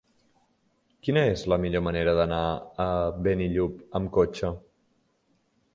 Quina 1.07 1.25
és 1.33 1.43
la 1.53 1.59
millor 1.65 1.83
manera 1.89 2.15
d'anar 2.21 2.41
a 2.89 2.91
Benillup 3.29 3.99
amb 4.01 4.15
cotxe? 4.19 4.53